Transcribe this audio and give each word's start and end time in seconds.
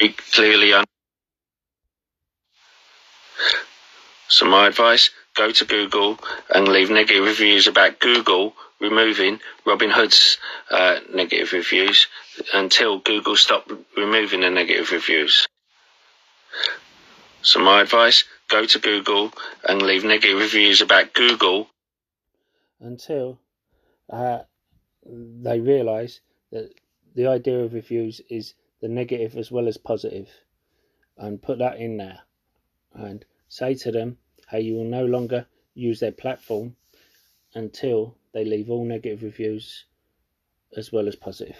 Clearly. 0.00 0.72
Un- 0.72 0.84
so 4.28 4.46
my 4.46 4.66
advice: 4.66 5.10
go 5.34 5.50
to 5.50 5.64
Google 5.64 6.18
and 6.50 6.68
leave 6.68 6.90
negative 6.90 7.24
reviews 7.24 7.66
about 7.66 8.00
Google 8.00 8.54
removing 8.80 9.40
Robinhood's 9.64 10.38
uh, 10.70 11.00
negative 11.12 11.52
reviews 11.52 12.06
until 12.52 12.98
Google 12.98 13.36
stop 13.36 13.70
removing 13.96 14.40
the 14.40 14.50
negative 14.50 14.90
reviews. 14.90 15.46
So 17.42 17.60
my 17.60 17.82
advice: 17.82 18.24
go 18.48 18.64
to 18.64 18.78
Google 18.78 19.32
and 19.68 19.82
leave 19.82 20.04
negative 20.04 20.38
reviews 20.38 20.80
about 20.80 21.12
Google 21.12 21.68
until 22.80 23.38
uh, 24.10 24.40
they 25.06 25.60
realise 25.60 26.20
that 26.50 26.72
the 27.14 27.26
idea 27.28 27.60
of 27.60 27.72
reviews 27.72 28.20
is 28.28 28.54
the 28.84 28.88
negative 28.90 29.38
as 29.38 29.50
well 29.50 29.66
as 29.66 29.78
positive, 29.78 30.28
and 31.16 31.40
put 31.40 31.58
that 31.58 31.78
in 31.78 31.96
there, 31.96 32.20
and 32.92 33.24
say 33.48 33.74
to 33.74 33.90
them 33.90 34.18
how 34.48 34.58
you 34.58 34.74
will 34.74 34.84
no 34.84 35.06
longer 35.06 35.46
use 35.72 36.00
their 36.00 36.12
platform 36.12 36.76
until 37.54 38.14
they 38.34 38.44
leave 38.44 38.68
all 38.68 38.84
negative 38.84 39.22
reviews 39.22 39.86
as 40.76 40.92
well 40.92 41.08
as 41.08 41.16
positive. 41.16 41.56